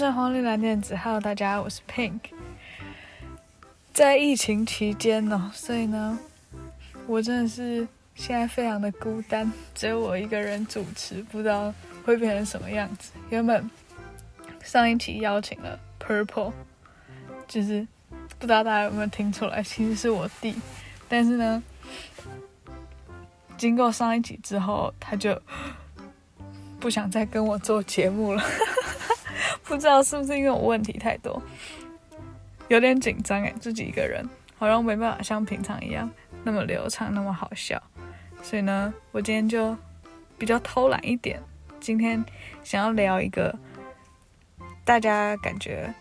[0.00, 2.20] 在黄绿蓝电子，Hello，大家，我是 Pink。
[3.92, 6.18] 在疫情期间呢，所以呢，
[7.06, 11.70] 我真的是现在非常的孤单，只有我一个人主持，不知道
[12.02, 13.12] 会变成什么样子。
[13.28, 13.70] 原本
[14.64, 16.54] 上一期邀请了 Purple，
[17.46, 17.86] 就是
[18.38, 20.54] 不知道大家有没有听出来，其实是我弟，
[21.10, 21.62] 但是呢，
[23.58, 25.38] 经过上一集之后，他就
[26.80, 28.42] 不想再跟我做节目了。
[29.70, 31.40] 不知道是不是因为我问题太多，
[32.66, 36.10] 有点紧张哎，自己一个人好像没办法像平常一样
[36.42, 37.80] 那么流畅，那么好笑。
[38.42, 39.76] 所以呢，我今天就
[40.36, 41.40] 比较偷懒一点，
[41.78, 42.22] 今天
[42.64, 43.56] 想要聊一个
[44.84, 45.94] 大家感觉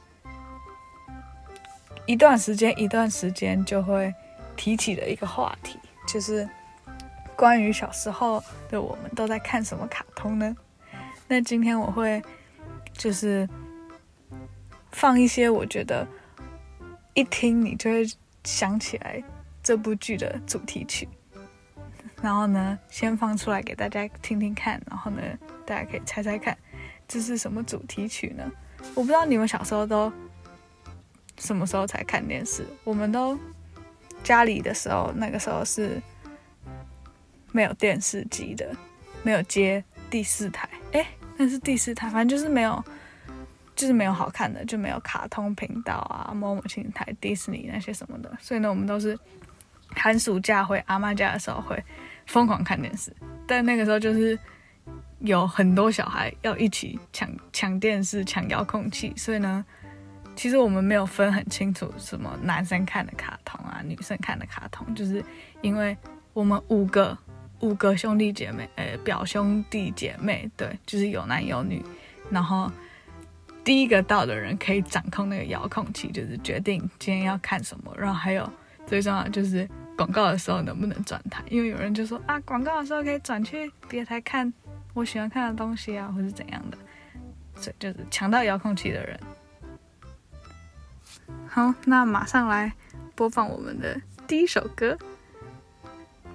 [2.07, 4.11] 一段时间一段时间就会
[4.57, 5.77] 提起的一个话题，
[6.07, 6.49] 就是
[7.35, 10.57] 关于小时候的我们都在看什么卡通呢？
[11.27, 12.19] 那今天我会。
[12.97, 13.47] 就是
[14.91, 16.07] 放一些我觉得
[17.13, 18.05] 一听你就会
[18.43, 19.23] 想起来
[19.61, 21.07] 这部剧的主题曲，
[22.21, 25.21] 然后呢，先放出来给大家听听看，然后呢，
[25.65, 26.57] 大家可以猜猜看
[27.07, 28.51] 这是什么主题曲呢？
[28.95, 30.11] 我不知道你们小时候都
[31.37, 32.65] 什么时候才看电视？
[32.83, 33.37] 我们都
[34.23, 36.01] 家里的时候，那个时候是
[37.51, 38.75] 没有电视机的，
[39.23, 41.05] 没有接第四台，诶。
[41.41, 42.83] 那是第四台，反正就是没有，
[43.79, 48.29] 就是没有好看的，就没有卡通频道啊，某某平台、迪士尼那些什么的。
[48.37, 49.17] 所以呢，我们都是
[49.95, 51.81] 寒暑假回阿妈家的时候会
[52.25, 53.15] 疯狂看电视。
[53.47, 54.37] 但那个时候就是
[55.19, 59.65] 有很多小孩要一起抢抢电视、抢遥控器，所以呢，
[60.35, 65.23] 其实我们没有分很清楚什么男生看的卡通啊，女生看的卡通，就是
[65.61, 65.95] 因为
[66.33, 67.17] 我们五个。
[67.61, 71.83] 五个兄弟姐妹，呃，表兄弟姐妹，对，就是有男有女。
[72.29, 72.71] 然后
[73.69, 77.95] 第一个到的人可以掌控那个遥控器，就是决定今天要看什么。
[77.95, 78.51] 然后还有
[78.87, 84.51] 最重要就是广告的时候能不能转台，因为有人就说啊，广告的时候可以转去别台看
[84.95, 86.77] 我喜欢看的东西啊，或是怎样的。
[87.57, 89.19] 所以就是抢到遥控器的人。
[91.47, 92.73] 好，那马上来
[93.13, 94.97] 播放我们的第一首歌，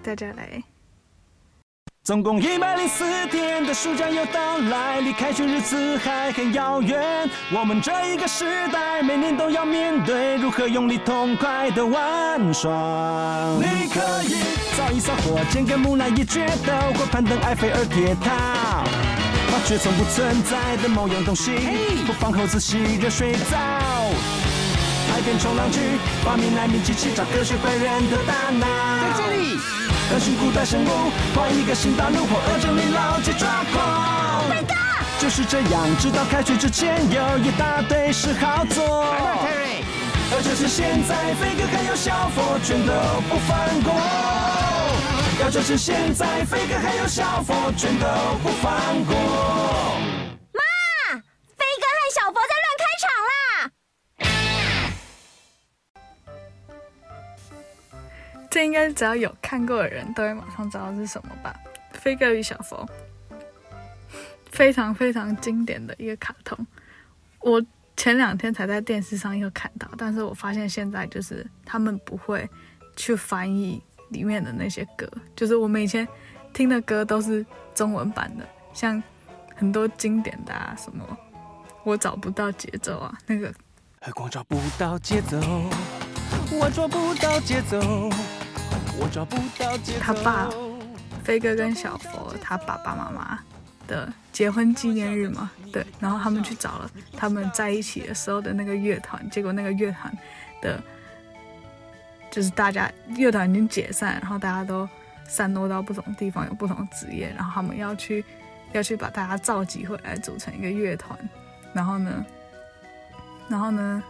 [0.04, 0.62] 大家来。
[2.04, 7.00] 总共一百零四天的暑假又到来，离开学日子还很遥远。
[7.50, 12.70] 我们这一个时代，每年都要面对如何用力痛快的玩耍。
[13.58, 14.36] 你可以
[14.76, 18.84] 造一艘火箭，跟木乃伊决斗，或攀登埃菲尔铁塔，
[19.48, 21.52] 发掘从不存在的某样东西，
[22.06, 23.56] 或放猴子洗热水澡。
[25.10, 25.80] 海边冲浪去，
[26.22, 28.66] 发明难民机器，找科学怪人的大脑。
[29.00, 29.83] 在这里。
[30.14, 34.48] 当辛苦的生物换一个新大陆，或恶整理老姐抓狂。
[34.48, 34.72] 飞哥
[35.18, 39.12] 就是这样，直到开学之前有一大堆事好做。
[40.30, 42.92] 而就是现在，飞哥还有小佛全都
[43.28, 43.92] 不放过。
[45.42, 48.06] 要就是现在，飞哥还有小佛全都
[48.40, 49.63] 不放过。
[58.54, 61.52] 这应该只要有看过的人都会马上知道是什么吧？
[61.92, 62.88] 飞哥与小佛，
[64.52, 66.56] 非常非常经典的一个卡通。
[67.40, 67.60] 我
[67.96, 72.48] 前两天才在电视上又看到，但是我发现现在就是他们不会
[72.94, 76.06] 去翻译里面的那些歌，就是我们以前
[76.52, 77.44] 听的歌都是
[77.74, 79.02] 中文版的，像
[79.56, 81.04] 很多经典的啊，什么
[81.82, 83.52] 我找不到节奏啊，那个
[84.00, 85.40] 和光找不到节奏，
[86.52, 87.80] 我找不到节奏。
[89.00, 90.48] 我找不到他爸
[91.24, 93.38] 飞哥跟小佛他爸爸妈妈
[93.86, 100.16] 的结婚纪念日嘛，对，然后他们去找了他们在一起的时候的那个乐团，结果那个乐团
[100.62, 100.82] 的，
[102.30, 104.88] 就是大家乐团已经解散，然后大家都
[105.26, 108.24] 散落到不同地方，有不同职业，然后他们要去
[108.72, 111.18] 要去把大家召集回来组成一个乐团，
[111.72, 112.24] 然后呢，
[113.48, 114.02] 然后呢，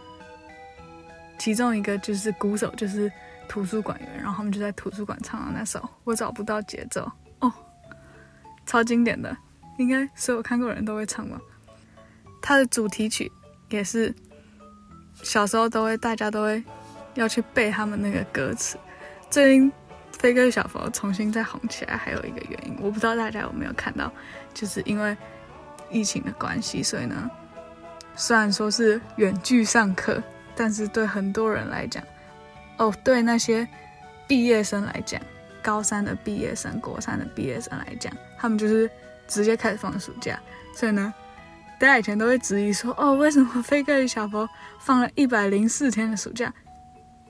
[1.37, 3.11] 其中一个就是鼓手就是。
[3.47, 7.01] 图书馆员，然后他们就在图书馆唱了那首《我找不到节奏》
[7.47, 7.51] 哦，
[8.65, 9.35] 超经典的，
[9.77, 11.39] 应该所有看过人都会唱吧。
[12.41, 13.31] 它的主题曲
[13.69, 14.13] 也是
[15.23, 16.63] 小时候都会，大家都会
[17.15, 18.77] 要去背他们那个歌词。
[19.29, 19.71] 最近
[20.11, 24.11] 飞哥小佛重新再红起来，还有一个原因，我不知道大家有没有看到，
[24.53, 25.15] 就是因为
[25.89, 27.29] 疫情的关系，所以呢，
[28.15, 30.21] 虽然说是远距上课，
[30.55, 32.03] 但是对很多人来讲。
[32.77, 33.67] 哦，对那些
[34.27, 35.21] 毕业生来讲，
[35.61, 38.89] 高三的毕业生、国三的毕业生来讲，他们就是
[39.27, 40.39] 直接开始放暑假，
[40.75, 41.13] 所以呢，
[41.79, 44.45] 大家以前都会质疑说，哦，为什么《飞哥与小佛》
[44.79, 46.53] 放了一百零四天的暑假？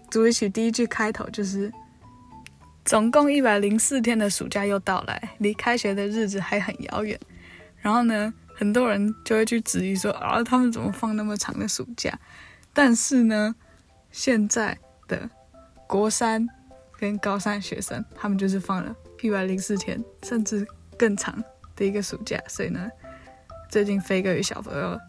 [0.10, 1.72] 主题曲第一句开头就是
[2.86, 7.20] “总共一百零四天的暑假又到来，离开学的日子还很遥远。”
[7.82, 12.18] 然后呢，很多人就会去质疑说，啊，他们怎么放那么长的暑假？
[12.74, 13.56] 但是呢，
[14.12, 14.78] 现在
[15.08, 15.30] 的
[15.88, 16.48] 国三
[17.00, 20.66] 跟高三学生，他们就是放了一百零四天，甚至
[20.98, 21.44] 更长
[21.76, 22.42] 的一个暑假。
[22.48, 22.90] 所以呢，
[23.70, 25.00] 最近飞哥与小佛又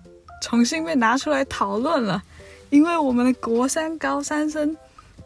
[0.43, 2.23] 重新被拿出来讨论了，
[2.71, 4.77] 因为我们的国三高三生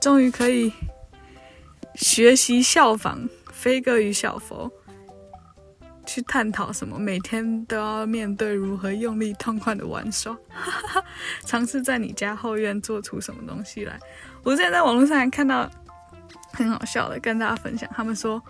[0.00, 0.73] 终于可以
[1.94, 4.70] 学习效仿飞哥与小佛，
[6.06, 10.37] 去探讨什么每天都要面对如何用力痛快的玩耍，
[11.44, 13.99] 尝试在你家后院做出什么东西来。
[14.42, 15.70] 我之前在网络上还看到
[16.52, 18.42] 很好笑的，跟大家分享，他们说。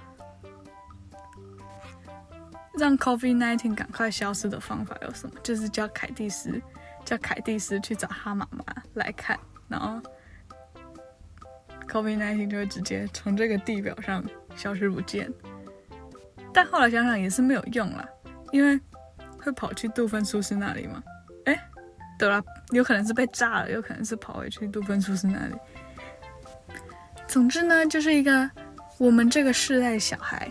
[2.78, 5.34] 让 COVID-19 赶快消失的方法有什么？
[5.42, 6.58] 就是叫凯蒂斯，
[7.04, 8.64] 叫凯蒂斯去找他妈妈
[8.94, 9.38] 来看，
[9.68, 10.00] 然后
[11.86, 14.24] COVID-19 就会直接从这个地表上
[14.56, 15.30] 消失不见。
[16.54, 18.08] 但后来想想也是没有用啦，
[18.50, 18.80] 因为
[19.42, 21.02] 会跑去杜芬苏斯那里吗？
[21.44, 21.68] 哎，
[22.18, 25.54] 对了，有可能是被炸了，有可能是跑回去杜芬苏斯那里。
[27.30, 28.50] 总之呢，就是一个
[28.98, 30.50] 我们这个世代小孩。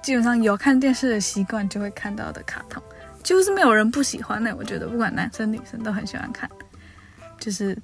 [0.00, 2.80] 基本上有看电视的习惯就会看到的卡通，
[3.22, 4.54] 就是没有人不喜欢的。
[4.54, 6.48] 我觉得不管男生女生都很喜欢看，
[7.38, 7.76] 就是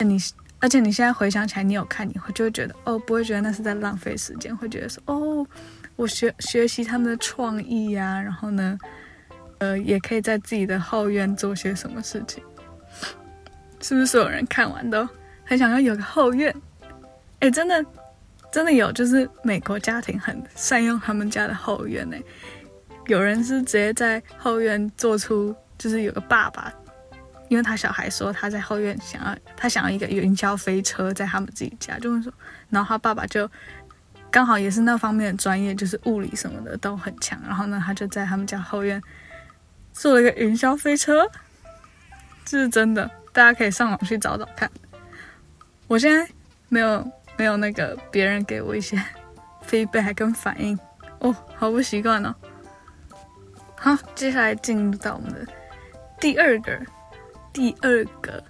[0.00, 0.18] 你，
[0.58, 5.46] 而且你现在回想起来，你有看，你会就会觉得哦，不会觉得那是在浪费时间，会觉得说哦，
[5.94, 8.76] 我学学习他们的创意呀，然后呢，
[9.58, 12.42] 呃，也可以在自己的后院做些什么事情。
[13.80, 15.08] 是不是所有人看完都
[15.44, 16.54] 很想要有个后院？
[17.40, 17.84] 哎，真的。
[18.52, 22.16] 真的有，就是美国家庭很善用他们家的后院呢。
[23.08, 26.72] 有人是直接在后院做出，就是有个爸爸，
[27.48, 32.32] 因为他小孩说他在后院想要，他想要一个云霄飞车在他们自己家，就会说，
[32.70, 33.50] 然后他爸爸就
[34.30, 39.02] 刚好也是那方面的专业，就是物理什么的都很强，然后呢，他就在他们家后院
[39.92, 41.28] 做了一个云霄飞车，
[42.44, 44.70] 这是真的，大家可以上网去找找看。
[45.86, 46.28] 我现在
[46.68, 47.04] 没有。
[47.36, 48.96] 没有那个别人给我一些
[49.68, 50.78] feedback 跟反应
[51.18, 52.32] 哦，好不习惯哦。
[53.74, 55.44] 好，接下来进入到我们的
[56.20, 56.80] 第二个，
[57.52, 58.40] 第二个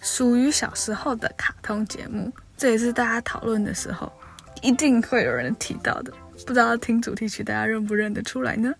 [0.00, 4.12] 属于小时候的卡通节目，这也是大家讨论的时候
[4.60, 6.12] 一定会有人提到的。
[6.44, 8.74] 不知道听主题曲大家认不认得出来呢？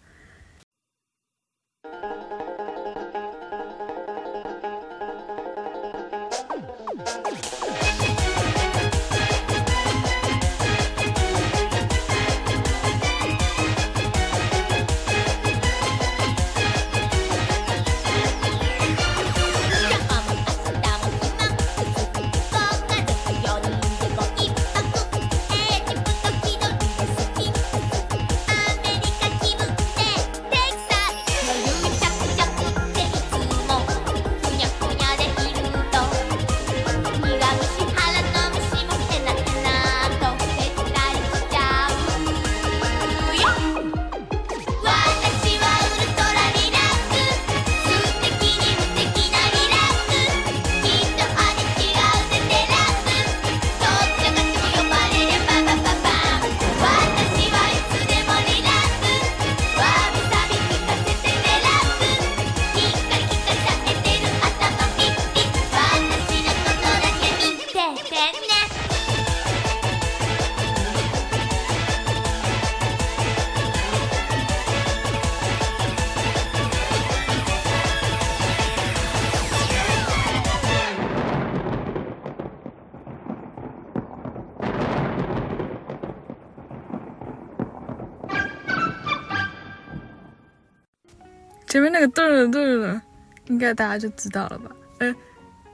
[91.71, 93.01] 前面那个对了对了，
[93.47, 94.75] 应该大家就知道了吧？
[94.99, 95.15] 呃，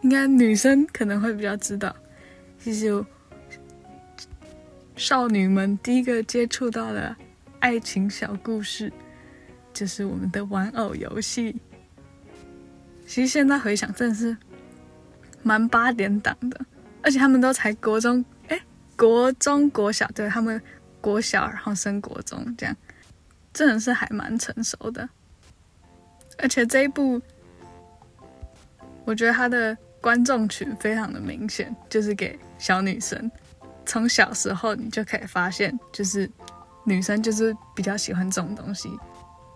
[0.03, 1.97] 应该女生可能会比较知道。
[2.59, 3.03] 其实
[4.95, 7.17] 少女们第一个接触到的
[7.61, 8.93] 爱情小故事，
[9.73, 11.57] 就是我们的玩偶游戏。
[13.07, 14.37] 其实现在回想，真的是
[15.43, 16.61] 蛮八点档的，
[17.01, 18.61] 而且他们都才国中，哎，
[18.99, 20.61] 国中国小，对，他们
[21.01, 22.77] 国小然后升国中，这样
[23.55, 25.09] 真的是还蛮成熟的。
[26.39, 27.21] 而且这一部，
[29.05, 33.31] 我觉得他的观众群非常的明显，就是给小女生。
[33.85, 36.29] 从小时候你就可以发现，就是
[36.85, 38.91] 女生就是比较喜欢这种东西，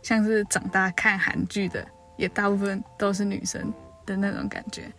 [0.02, 3.72] 像是长大看韩剧的，也大部分都是女生
[4.06, 4.90] 的那种感觉。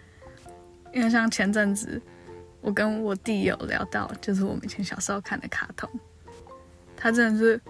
[0.93, 2.01] 因为像前阵子，
[2.59, 5.89] 我跟我弟有聊到，就是我们以前小时候看的卡通，
[6.97, 7.61] 他真的是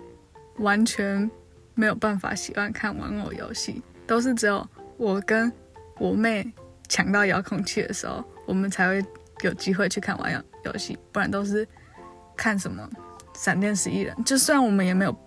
[0.58, 1.30] 完全
[1.76, 5.50] 没有办法喜欢看玩偶游戏，都是只有我跟
[5.98, 6.46] 我妹
[6.90, 9.02] 抢到遥控器的时候，我们才会
[9.42, 11.66] 有机会去看玩游游戏，不然都是
[12.36, 12.86] 看什么。
[13.34, 15.18] 闪电十一人，就算我们也没有，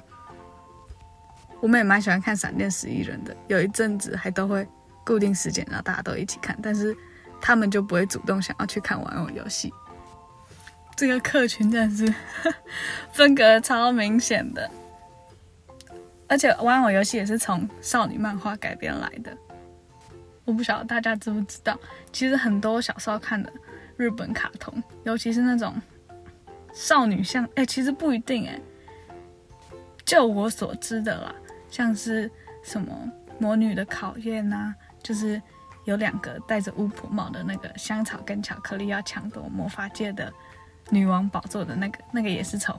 [1.63, 3.35] 我们也蛮喜欢看闪电十一人的。
[3.47, 4.69] 有一阵子还都会
[5.03, 6.95] 固定时间，然后大家都一起看，但是
[7.41, 9.73] 他们就不会主动想要去看玩偶游戏。
[10.95, 12.15] 这个客群真的是
[13.13, 14.71] 分隔超明显的，
[16.29, 19.37] 而且玩偶游戏也是从少女漫画改编来的。
[20.45, 21.79] 我不晓得大家知不知道，
[22.13, 23.53] 其实很多小时候看的
[23.97, 25.75] 日本卡通，尤其是那种。
[26.73, 28.61] 少女像哎、其实不一定哎。
[30.05, 31.33] 就我所知的啦，
[31.71, 32.29] 像是
[32.65, 32.93] 什么
[33.39, 35.41] 魔女的考验啊，就是
[35.85, 40.33] 有两个戴着巫婆帽的那个香草跟巧克力要抢夺魔法界的
[40.91, 42.77] 女王宝座的那个，那个也是从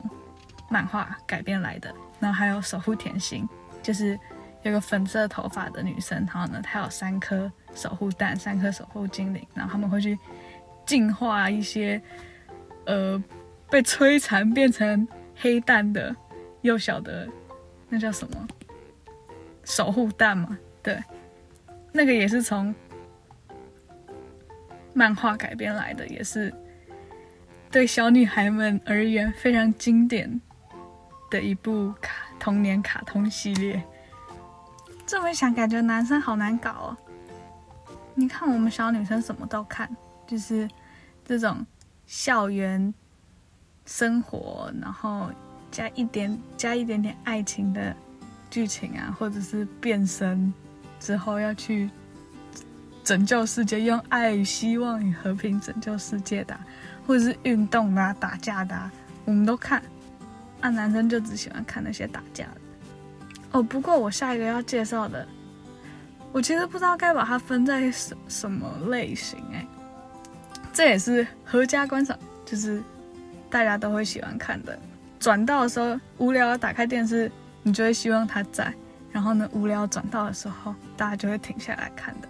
[0.69, 1.93] 漫画改编来的。
[2.19, 3.47] 然后还有守护甜心，
[3.81, 4.19] 就是
[4.63, 10.17] 有个粉色头发的女生，然后呢，她有三颗守护蛋，三颗守护精灵，然后他们会去
[10.85, 12.01] 净化一些
[12.85, 13.23] 呃。
[13.67, 15.05] 被摧残变成
[15.35, 16.15] 黑蛋的
[16.61, 17.27] 幼小的，
[17.89, 18.47] 那叫什么？
[19.63, 21.03] 守护蛋嘛，对，
[21.91, 22.73] 那个也是从
[24.93, 26.53] 漫画改编来的，也是
[27.71, 30.39] 对小女孩们而言非常经典
[31.35, 33.83] 的一部卡童年卡通系列。
[35.05, 36.97] 这么一想，感觉男生好难搞哦。
[38.13, 39.89] 你看，我们小女生什么都看，
[40.25, 40.69] 就是
[41.25, 41.65] 这种
[42.05, 42.93] 校园。
[43.87, 45.29] 生活，然后
[45.69, 47.95] 加一点加一点点爱情的
[48.49, 50.51] 剧情啊，或者是变身
[50.99, 51.87] 之后要去
[53.03, 56.59] 拯救世界，用爱与希望与和平拯救世界的，
[57.05, 58.89] 或者是运动的、啊、打架的、
[59.23, 59.79] 我们都看。
[60.65, 62.61] 啊，男生就只喜欢看那些打架的。
[63.51, 65.27] 哦，不过我下一个要介绍的，
[66.31, 69.65] 我其实不知道该把它分在什什么类型哎，
[70.73, 72.81] 这也是合家观赏，就是。
[73.47, 74.77] 大家都会喜欢看的，
[75.17, 77.31] 转到的时候无聊，打开电视，
[77.63, 78.73] 你就会希望它在。
[79.13, 82.27] 然后呢，无聊转到的时候，大家就会停下来看的。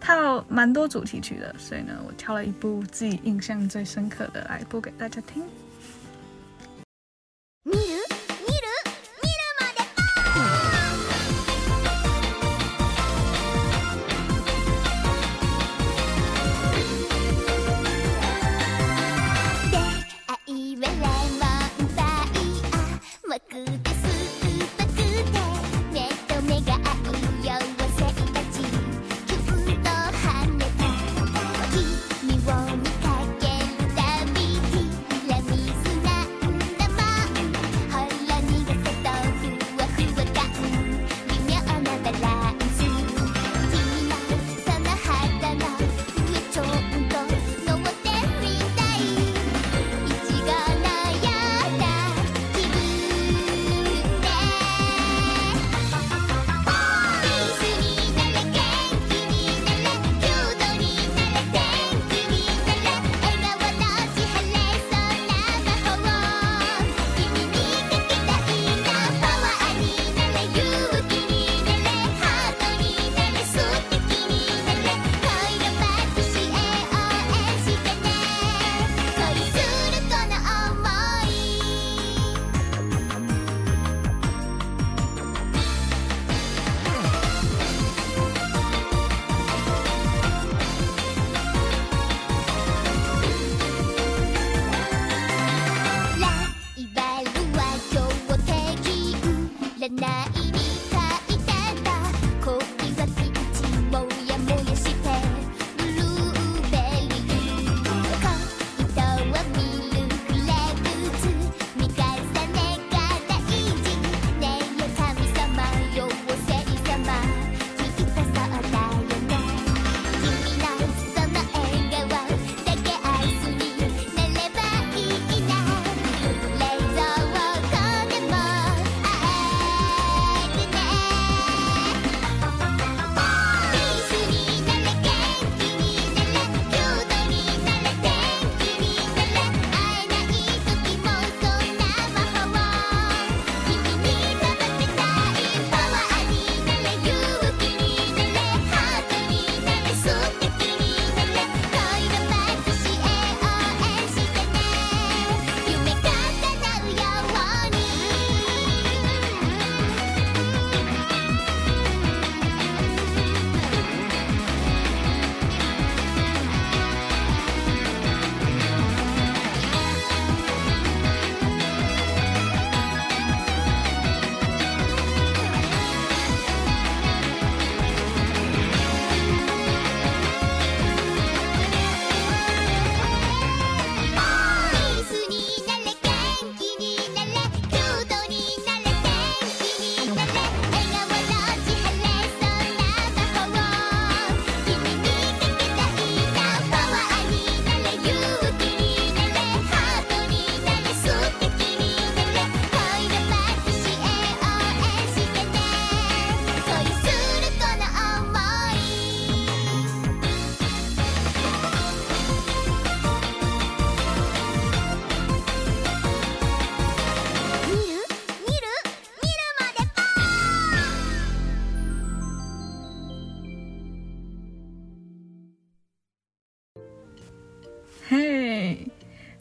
[0.00, 5.44] 它有蛮多主题曲的，所以呢，我挑了一部自己印象最深刻的来播给大家听。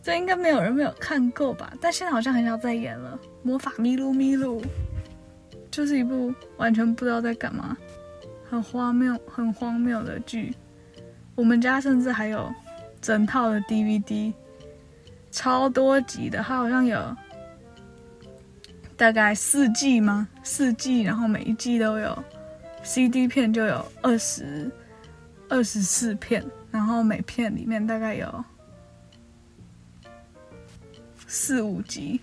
[0.09, 1.71] 这应该没有人没有看过吧？
[1.79, 4.59] 但现在好像很少在演了，《魔法咪路咪路》
[5.69, 7.77] 就是一部完全不知道在干嘛，
[8.49, 10.55] 很荒谬、很荒谬的剧。
[11.35, 12.51] 我们家甚至还有
[12.99, 14.33] 整套的 DVD，
[15.29, 17.15] 超多集的，它好像有
[18.97, 20.27] 大概四季吗？
[20.41, 22.17] 四季，然后每一季都有
[22.81, 24.71] CD 片，就有二十
[25.49, 28.43] 二十四片，然后每片里面大概有
[31.31, 32.19] 四五集，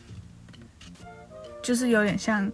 [1.62, 2.50] 就是有点像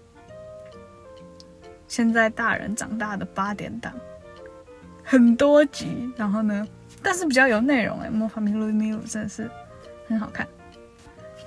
[1.89, 3.91] 现在大人长大的八点档。
[5.03, 6.69] 很多集，然后呢，
[7.03, 9.51] 但是比较有内容哎，《魔法咪路咪路》真的是
[10.07, 10.47] 很好看。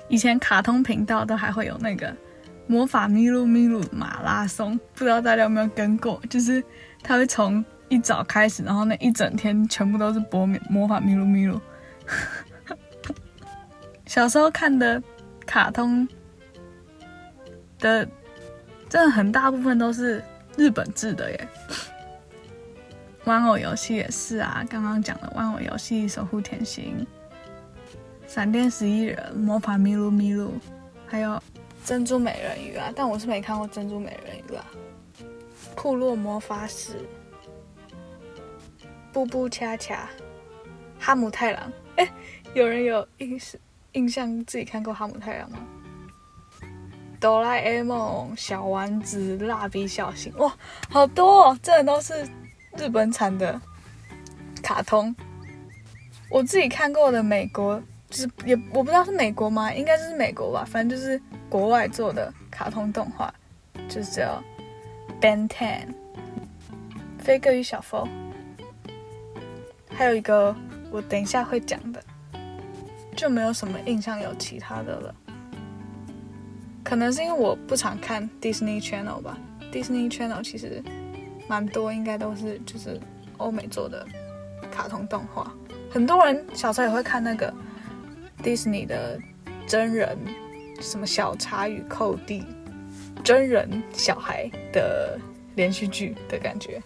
[0.08, 2.10] 以前卡通频道都还会有那个
[2.66, 6.20] 《魔法咪路咪路》马拉松，不知道大家有没有跟过？
[6.28, 6.62] 就是
[7.00, 11.56] 他会从一早开始，然后那一整天全部都是播《魔法咪路咪路》。
[14.06, 15.02] 小时候看的
[15.44, 16.08] 卡通
[17.78, 18.08] 的，
[18.88, 20.22] 真的很大部分都是
[20.56, 21.48] 日本制的耶。
[23.24, 27.06] 玩偶游戏也是啊，刚刚讲的玩偶游戏《守护甜心》、
[28.32, 30.54] 闪电十一人、魔法咪路咪路，
[31.06, 31.42] 还有
[31.84, 34.64] 珍珠美人鱼啊，但我是没看过珍珠美人鱼啊。
[35.74, 37.00] 库洛魔法使、
[39.12, 40.08] 布布恰恰、
[40.98, 42.08] 哈姆太郎，哎，
[42.54, 43.60] 有人有意识
[43.96, 45.58] 印象自己看过哈姆太郎吗？
[47.18, 50.54] 哆啦 A 梦、小丸子、蜡笔小新，哇，
[50.88, 52.28] 好多哦，这都是。
[52.78, 53.58] 日本产的
[54.62, 55.16] 卡通，
[56.28, 59.72] 我自己看过的美国就是也我不知道是美国吗？
[59.72, 63.32] 应该就是美国吧，反正就是国外做的卡通动画，
[63.88, 64.42] 就是叫
[65.22, 65.86] 《Ben Ten》、
[67.18, 68.06] 《飞哥与小佛》，
[69.88, 70.54] 还有一个
[70.90, 72.04] 我等一下会讲的，
[73.16, 75.14] 就没有什么印象有其他的了。
[76.84, 79.38] 可能是因为我不常看 Disney Channel 吧
[79.72, 80.82] ，Disney Channel 其实。
[81.48, 83.00] 蛮多，应该都是就是
[83.36, 84.04] 欧美做的
[84.68, 85.54] 卡通动画。
[85.88, 87.54] 很多人小时候也会看那个
[88.42, 89.16] Disney 的
[89.64, 90.18] 真人，
[90.80, 92.44] 什么小茶与寇弟，
[93.22, 95.16] 真人小孩的
[95.54, 96.82] 连续剧的感觉。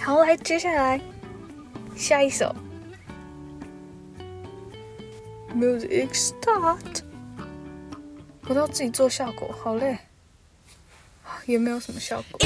[0.00, 1.00] 好，来接下来
[1.94, 2.52] 下一首
[5.54, 7.02] ，Music Start。
[8.46, 9.98] 我都要自己做效果，好累。
[11.46, 12.38] 也没有什么效果。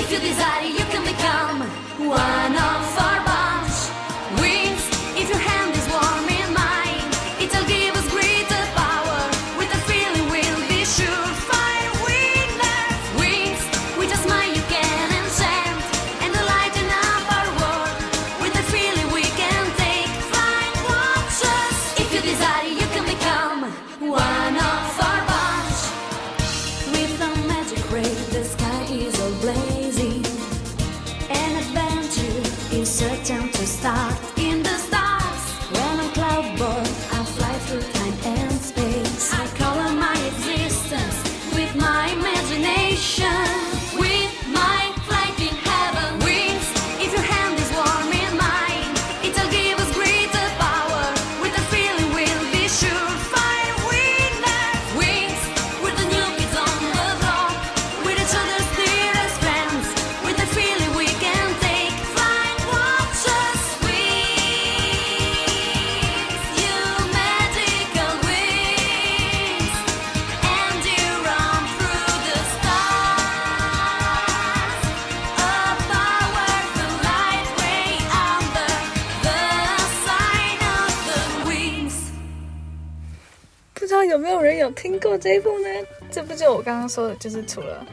[84.15, 85.69] 有没有人有听过这一部呢？
[86.09, 87.85] 这部就我刚刚说的，就是除了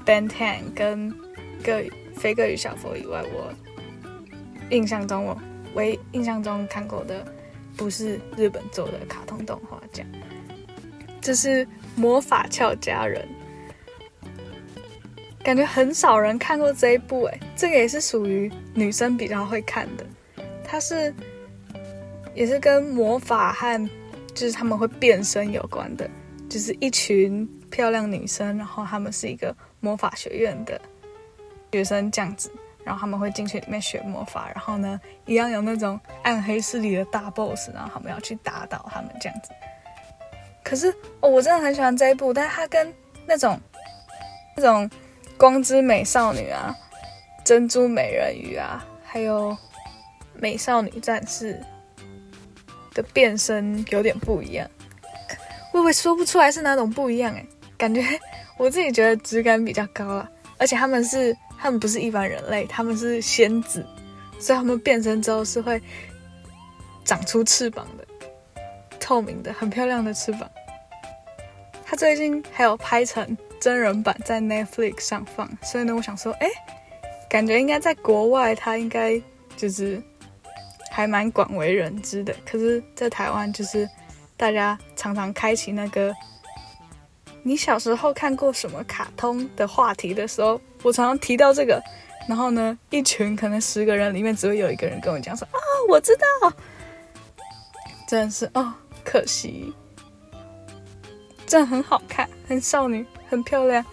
[0.04, 0.34] 《Ben 10》
[0.74, 1.12] 跟
[1.62, 1.80] 《个
[2.16, 3.54] 飞哥与小佛》以外，我
[4.70, 5.40] 印象中我
[5.74, 7.24] 唯印象中看过的
[7.76, 10.10] 不是日本做的卡通动画，这样。
[11.20, 13.24] 这是《魔法俏佳人》，
[15.44, 20.04] 感觉很少人看过这一部哎，这个也是属于女生比较会看的。
[20.64, 21.14] 它是
[22.34, 23.88] 也是跟魔法和
[24.34, 26.08] 就是他们会变身有关的，
[26.48, 30.80] 就是一群漂亮女生，然后他们是一个魔法学院的
[31.72, 32.50] 学生这样子，
[32.84, 39.50] 然后他们会进去里面学魔法，然后呢，一样有那种暗黑势力的大 boss，然后他们要去打倒他们这样子。
[40.64, 40.90] 可是
[41.20, 42.94] 哦，我真的很喜欢这一部，但是它跟
[43.26, 43.58] 那种
[44.56, 44.88] 那种
[45.36, 46.74] 光之美少女啊、
[47.44, 49.56] 珍珠美人鱼啊，还有
[50.34, 51.60] 美少女战士。
[52.94, 54.68] 的变身有点不一样。
[55.70, 57.46] 会不会说不出来是哪种不一样诶，
[57.78, 58.04] 感觉
[58.58, 60.28] 我自己觉得质感比较高了，
[60.58, 63.86] 而且他们是他们不是一般人类，他们是仙子，
[64.38, 65.80] 所以他们变身之后是会
[67.04, 68.06] 长出翅膀的，
[69.00, 70.50] 透明的，很漂亮的翅膀。
[71.86, 76.48] 他最近还有拍成真人版在 Netflix 上放，所以呢，我想说，哎，
[77.30, 79.20] 感觉应该在国外他应该
[79.56, 80.02] 就是
[80.92, 82.34] 还蛮广为人知的。
[82.44, 83.88] 可是，在台湾就是
[84.36, 86.14] 大家常常开启那个
[87.42, 91.82] 你小时候看过什么卡通的话题的时候，我常常提到这个，
[92.28, 96.52] 然后呢，一群可能十个人里面只会有一个人跟我讲说啊，我知道，
[98.06, 99.72] 真的是哦，可惜。
[101.44, 103.84] 真的很好看，很少女，很漂亮，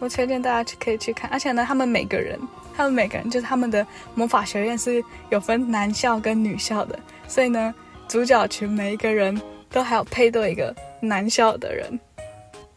[0.00, 1.30] 我推荐大家去可以去看。
[1.30, 2.36] 而且呢，他们每个人，
[2.76, 7.74] 他们每个人就是他们的魔法学院是有分男校跟女校的，所以呢，
[8.08, 11.98] 主角群每一个人都还有配对一个男校的人，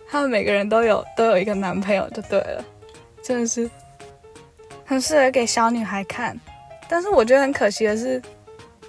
[0.09, 2.63] 他们每个人都有都有一个男朋友就对了，
[3.23, 3.69] 真的是
[4.85, 6.39] 很适合给小女孩看。
[6.87, 8.21] 但是我觉得很可惜的是，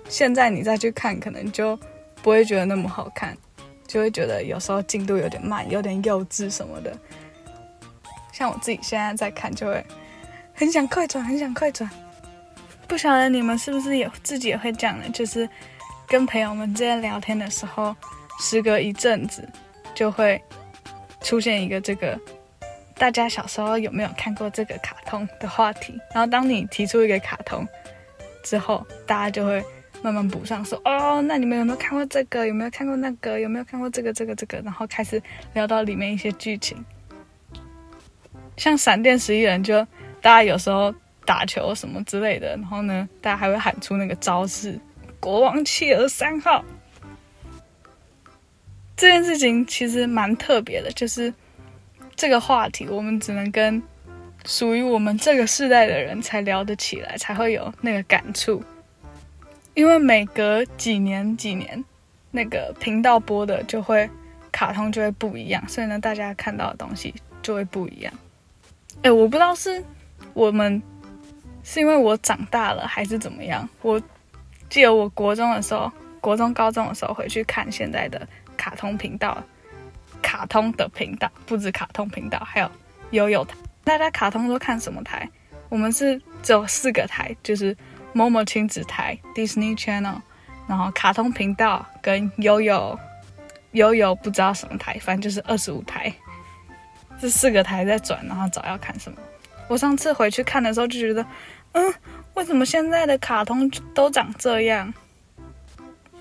[0.08, 1.76] 现在你再去看，可能就
[2.22, 3.36] 不会觉得那么好看。
[3.88, 6.94] 就会觉得有时候进度有点慢，有点幼稚什么的。
[8.30, 9.82] 像我自己现在在看，就会
[10.58, 11.88] 很想快转，很想快转。
[12.88, 15.08] 不晓得你们是不是也自己也会这样的？
[15.10, 15.48] 就是
[16.08, 17.94] 跟朋友们之间聊天的时候，
[18.40, 19.48] 时隔一阵子
[19.94, 20.42] 就会
[21.20, 22.18] 出现一个这个
[22.96, 25.96] 大家小时候有没有看过这个卡通的话题。
[26.12, 27.64] 然后当你提出一个卡通
[28.42, 29.64] 之后，大家就会。
[30.00, 32.46] 慢慢补上说哦，那你们有没有看过这个？
[32.46, 33.36] 有没有看过那个？
[33.40, 34.12] 有没有看过这个？
[34.12, 34.32] 这个？
[34.32, 34.60] 这个？
[34.60, 35.20] 然后开始
[35.54, 36.78] 聊到里面一些剧情，
[38.56, 39.84] 像闪电十一人就
[40.20, 44.78] 大家有时候打球什么之类的，然后呢，大家还会喊出那个招式
[45.20, 46.64] “国王企鹅三号”。
[48.96, 51.32] 这件事情其实蛮特别的，就是
[52.16, 53.80] 这个话题我们只能跟
[54.44, 58.60] 属于我们这个世代的人才聊得起来，才会有那个感触。
[59.74, 61.84] 因为每隔几年几年，
[62.32, 64.10] 那个频道播的就会
[64.50, 68.12] 卡通就会不一样，所以呢，大家看到的东西就会不一样。
[69.02, 69.80] 哎，我不知道是
[70.34, 70.82] 我们
[71.62, 73.68] 是因为我长大了还是怎么样。
[73.82, 74.00] 我
[74.68, 79.42] 记得我国中的时候，国中高中的时候回去看现在的卡通频道，
[80.22, 82.70] 卡通的频道不止卡通频道，还有
[83.10, 83.56] 悠悠台。
[83.84, 85.28] 大家卡通都看什么台？
[85.68, 87.76] 我们是只有四个台，就是。
[88.14, 90.16] 某某亲子台 Disney Channel，
[90.66, 92.98] 然后卡通频道跟悠悠
[93.72, 96.12] 悠悠不知道什么台，反正就是二十五台，
[97.20, 99.18] 这四个台在转，然后找要看什么。
[99.68, 101.24] 我上次回去看的时候就觉得，
[101.72, 101.94] 嗯，
[102.34, 104.92] 为什么现在的卡通都长这样？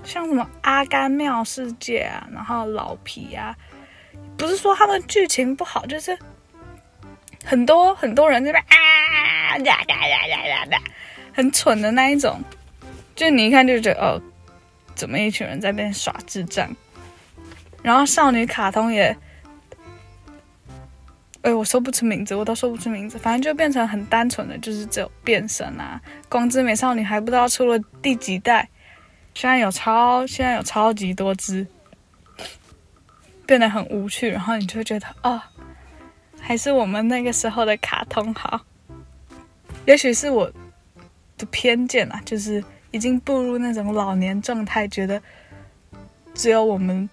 [0.04, 3.56] 像什么《阿甘妙世界》啊，然后老皮啊，
[4.38, 6.18] 不是说他们剧情不好，就是
[7.44, 10.82] 很多很多人在那啊呀呀呀呀呀。
[11.34, 12.42] 很蠢的那一种，
[13.16, 14.22] 就你一看就觉得哦，
[14.96, 16.70] 怎么一群人在那边耍智障？
[17.84, 19.16] 然后少女卡通也，
[21.48, 26.02] 哎，我说不出名字，我都说不出名字，反正就变成很单纯的，就是只有变身啊。
[26.28, 28.68] 光之美少女还不知道出了第几代，
[29.34, 31.66] 现在有超，现在有超级多只，
[33.46, 34.30] 变得很无趣。
[34.30, 35.42] 然后你就会觉得哦，
[36.38, 38.60] 还是我们那个时候的卡通好。
[39.86, 40.52] 也许是我。
[41.40, 45.22] 的偏见啊，就是已经步入那种老年状态，觉得
[46.34, 47.08] 只有我们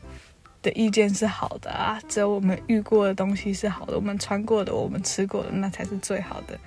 [0.64, 6.58] 的意见是好的啊，只有我们遇过的东西是好的，我们穿过的、我们吃过的，那才是最好的，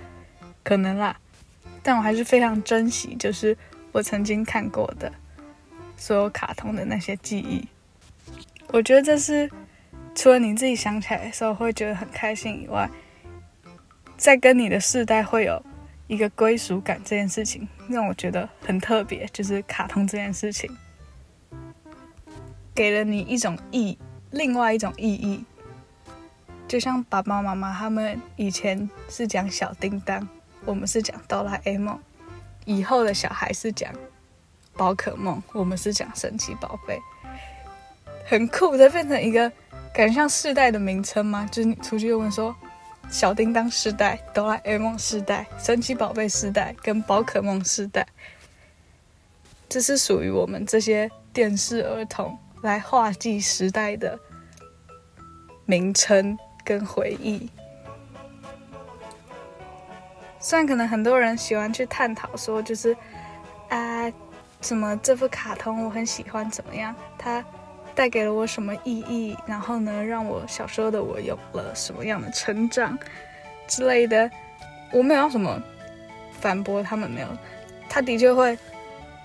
[0.64, 1.14] 可能啦。
[1.82, 3.54] 但我还是非常珍惜，就是
[3.92, 5.12] 我曾经看过的
[5.96, 7.66] 所有卡通的那些记忆。
[8.68, 9.50] 我觉得这是
[10.14, 12.88] 除了你自己想起来的时候会觉得很开心以外，
[14.16, 15.62] 在跟你的世代会有。
[16.08, 20.74] 一个归属感这件事情让我觉得很特别，就是卡通这件事情
[22.78, 23.98] 给了你一种意，
[24.30, 25.44] 另外一种意义。
[26.68, 30.28] 就像爸爸妈妈他们以前是讲小叮当，
[30.64, 31.98] 我们是讲哆啦 A 梦，
[32.66, 33.92] 以后的小孩是讲
[34.76, 37.00] 宝可梦，我们是讲神奇宝贝，
[38.24, 39.50] 很酷的变成一个
[39.92, 41.48] 感觉像世代的名称吗？
[41.50, 42.54] 就是你出去问说。
[43.10, 48.06] 小叮当世代、哆啦 A 梦世代、神奇宝贝世代跟宝可梦世代，
[49.68, 54.18] 这是属于我们这些电视儿童来划记时代的
[55.64, 57.50] 名称跟回忆。
[60.40, 62.96] 虽然可能很多人喜欢去探讨说，就是
[63.68, 64.10] 啊，
[64.60, 66.94] 什么这幅卡通我很喜欢，怎么样？
[67.18, 67.44] 它
[67.94, 69.36] 带给了我什么意义？
[69.46, 72.96] 然后呢，让我小时候的我有了什么样的成长
[73.66, 74.30] 之类的？
[74.92, 75.60] 我没有什么
[76.40, 77.28] 反驳他们，没有。
[77.88, 78.56] 他的确会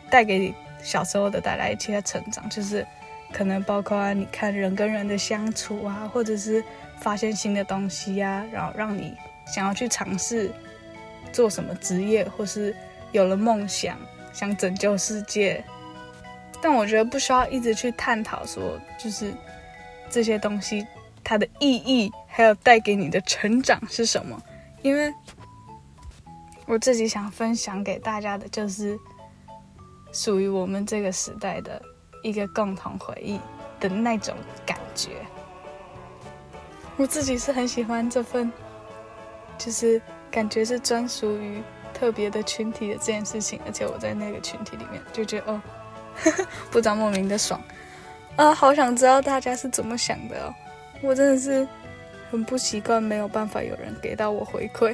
[0.10, 2.86] 带给你小时候的带来一些成长，就是
[3.34, 6.63] 可能包括你看人跟人的相处啊，或者是
[7.02, 9.13] 发现新的东西呀、啊，然后让你
[9.54, 10.52] 想要去尝试
[11.32, 12.76] 做什么职业，或是
[13.12, 13.98] 有了梦想。
[14.32, 15.63] 想拯救世界，
[16.60, 19.32] 但我觉得不需要一直去探讨说，就是
[20.10, 20.84] 这些东西
[21.24, 24.41] 它的意义，还有带给你的成长是什么？
[24.82, 25.13] 因为
[26.65, 28.98] 我自己想分享给大家的，就是
[30.12, 31.80] 属于我们这个时代的
[32.24, 33.40] 一个共同回忆
[33.80, 35.12] 的那种感觉。
[36.98, 38.52] 我自己是很喜欢这份，
[39.60, 41.62] 就是感觉是专属于。
[41.94, 45.62] 特别的群体的这件事情，而且我在那个群体里面就觉得哦，
[46.16, 47.62] 呵呵，不知道莫名的爽
[48.36, 50.54] 啊，好想知道大家是怎么想的哦。
[51.02, 51.66] 我真的是
[52.32, 54.94] 很不习惯，没有办法有人给到我回馈。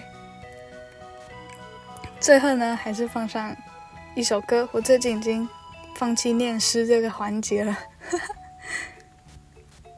[2.20, 3.56] 最后呢，还是放上
[4.14, 4.68] 一首歌。
[4.74, 5.48] 我最近已经
[5.96, 7.74] 放弃念诗这个环节了。
[7.74, 8.36] 哈哈，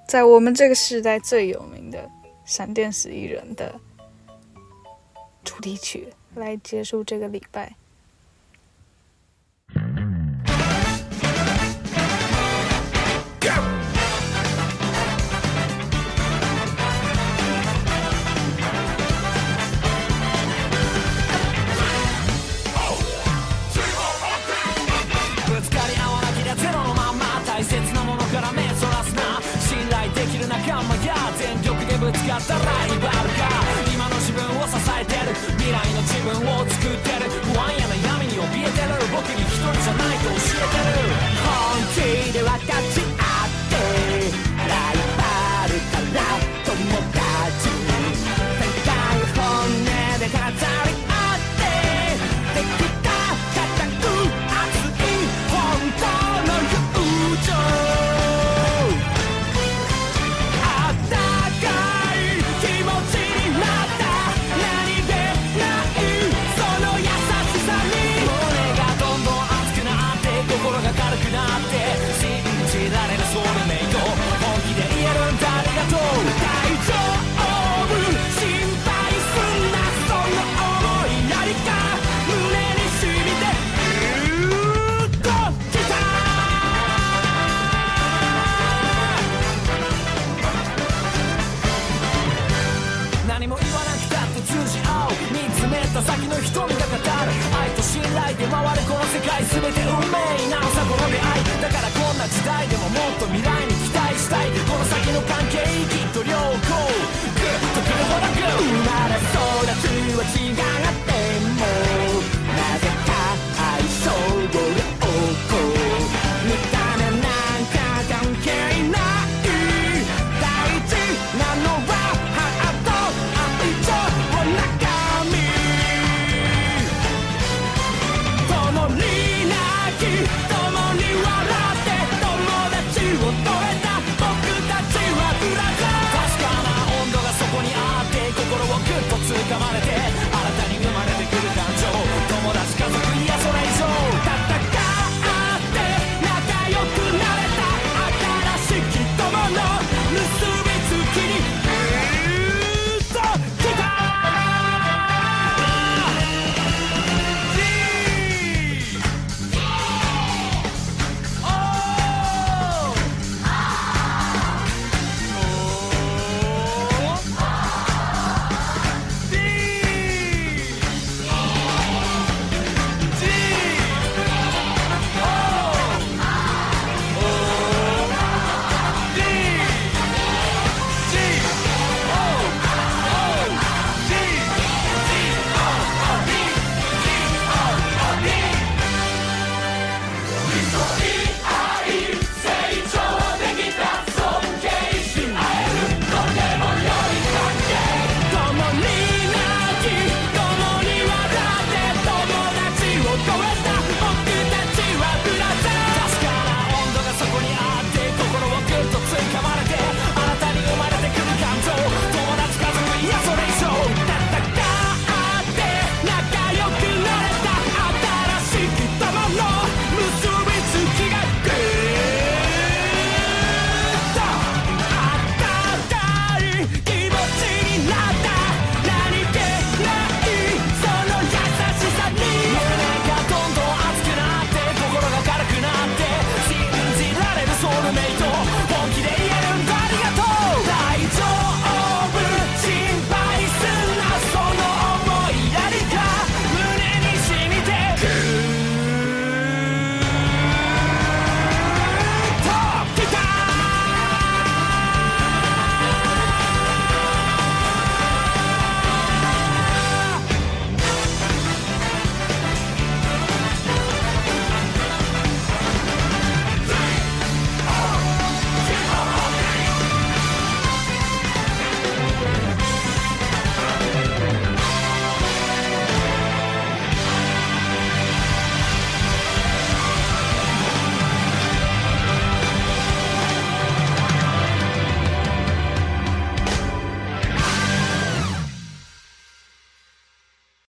[0.07, 2.09] 在我们这个时代最有名的
[2.45, 3.79] 闪电十一人的
[5.43, 6.13] 主题曲。
[6.35, 7.75] 来结束这个礼拜。
[32.11, 33.47] ぶつかったライバルか
[33.87, 35.31] 今の自分を支えてる。
[35.55, 37.31] 未来の自分を作ってる。
[37.31, 38.99] 不安や悩みに怯えてる。
[39.11, 41.07] 僕に一人じゃないと教えてる。
[41.39, 43.00] 本気で分かって